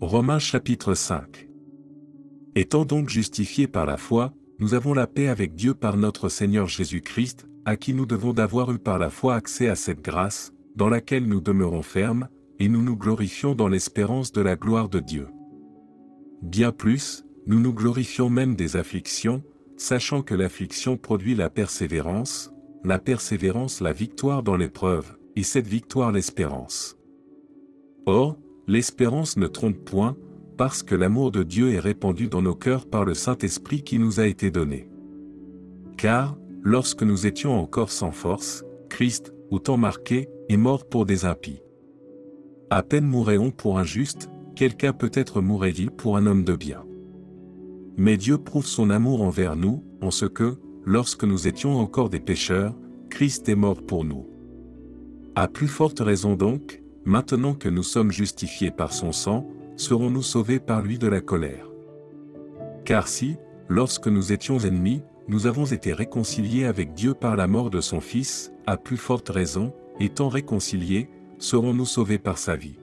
[0.00, 1.46] Romains chapitre 5.
[2.54, 6.68] Étant donc justifiés par la foi, nous avons la paix avec Dieu par notre Seigneur
[6.68, 10.88] Jésus-Christ, à qui nous devons d'avoir eu par la foi accès à cette grâce, dans
[10.88, 12.28] laquelle nous demeurons fermes,
[12.58, 15.28] et nous nous glorifions dans l'espérance de la gloire de Dieu.
[16.40, 19.42] Bien plus, nous nous glorifions même des afflictions,
[19.76, 22.54] sachant que l'affliction produit la persévérance,
[22.84, 26.96] la persévérance la victoire dans l'épreuve, et cette victoire l'espérance.
[28.06, 28.38] Or,
[28.70, 30.16] l'espérance ne trompe point,
[30.56, 34.20] parce que l'amour de Dieu est répandu dans nos cœurs par le Saint-Esprit qui nous
[34.20, 34.88] a été donné.
[35.96, 41.24] Car, lorsque nous étions encore sans force, Christ, au temps marqué, est mort pour des
[41.24, 41.62] impies.
[42.70, 46.84] À peine mourrait-on pour un juste, quelqu'un peut-être mourrait-il pour un homme de bien.
[47.96, 52.20] Mais Dieu prouve son amour envers nous, en ce que, lorsque nous étions encore des
[52.20, 52.76] pécheurs,
[53.08, 54.28] Christ est mort pour nous.
[55.34, 59.46] À plus forte raison donc, maintenant que nous sommes justifiés par son sang,
[59.76, 61.66] serons-nous sauvés par lui de la colère?
[62.84, 63.36] Car si,
[63.68, 68.00] lorsque nous étions ennemis, nous avons été réconciliés avec Dieu par la mort de son
[68.00, 72.78] Fils, à plus forte raison, étant réconciliés, serons-nous sauvés par sa vie?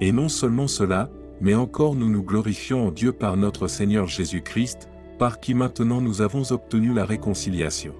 [0.00, 4.88] Et non seulement cela, mais encore nous nous glorifions en Dieu par notre Seigneur Jésus-Christ,
[5.18, 7.94] par qui maintenant nous avons obtenu la réconciliation.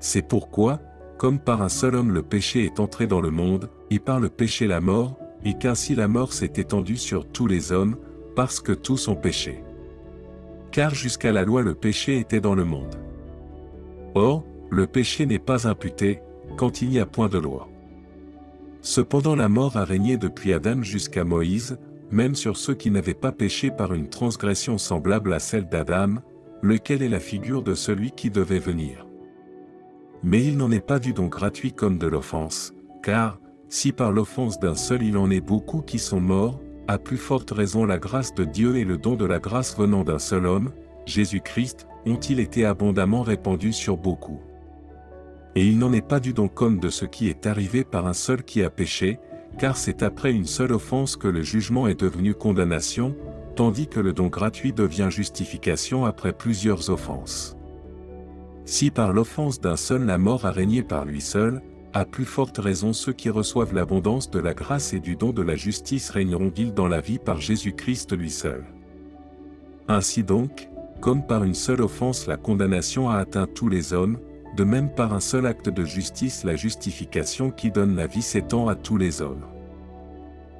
[0.00, 0.80] C'est pourquoi,
[1.16, 4.28] comme par un seul homme le péché est entré dans le monde, et par le
[4.28, 7.96] péché la mort, et qu'ainsi la mort s'est étendue sur tous les hommes,
[8.34, 9.62] parce que tous ont péché.
[10.70, 12.96] Car jusqu'à la loi le péché était dans le monde.
[14.14, 16.20] Or, le péché n'est pas imputé,
[16.56, 17.68] quand il n'y a point de loi.
[18.80, 21.78] Cependant la mort a régné depuis Adam jusqu'à Moïse,
[22.10, 26.16] même sur ceux qui n'avaient pas péché par une transgression semblable à celle d'Adam,
[26.62, 29.06] lequel est la figure de celui qui devait venir.
[30.22, 33.38] Mais il n'en est pas du don gratuit comme de l'offense, car,
[33.68, 37.50] si par l'offense d'un seul il en est beaucoup qui sont morts, à plus forte
[37.50, 40.70] raison la grâce de Dieu et le don de la grâce venant d'un seul homme,
[41.04, 44.40] Jésus-Christ, ont-ils été abondamment répandus sur beaucoup.
[45.54, 48.12] Et il n'en est pas du don comme de ce qui est arrivé par un
[48.12, 49.18] seul qui a péché,
[49.58, 53.14] car c'est après une seule offense que le jugement est devenu condamnation,
[53.56, 57.56] tandis que le don gratuit devient justification après plusieurs offenses.
[58.64, 61.62] Si par l'offense d'un seul la mort a régné par lui seul,
[61.98, 65.42] à plus forte raison ceux qui reçoivent l'abondance de la grâce et du don de
[65.42, 68.64] la justice régneront-ils dans la vie par Jésus-Christ lui seul.
[69.88, 70.68] Ainsi donc,
[71.00, 74.18] comme par une seule offense la condamnation a atteint tous les hommes,
[74.56, 78.68] de même par un seul acte de justice la justification qui donne la vie s'étend
[78.68, 79.44] à tous les hommes.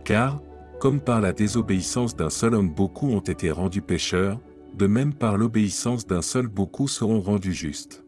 [0.04, 0.42] Car,
[0.80, 4.40] comme par la désobéissance d'un seul homme beaucoup ont été rendus pécheurs,
[4.74, 8.04] de même par l'obéissance d'un seul beaucoup seront rendus justes.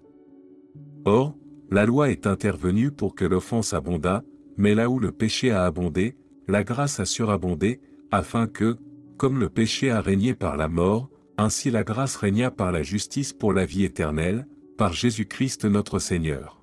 [1.05, 1.35] Or,
[1.71, 4.23] la loi est intervenue pour que l'offense abondât,
[4.57, 6.17] mais là où le péché a abondé,
[6.49, 8.77] la grâce a surabondé, afin que,
[9.17, 13.33] comme le péché a régné par la mort, ainsi la grâce régna par la justice
[13.33, 16.60] pour la vie éternelle, par Jésus-Christ notre Seigneur.